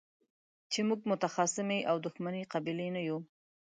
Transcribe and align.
چې 0.71 0.79
موږ 0.87 0.99
متخاصمې 1.09 1.79
او 1.89 1.95
دښمنې 2.05 2.41
قبيلې 2.53 2.87
نه 2.95 3.01
يو. 3.07 3.19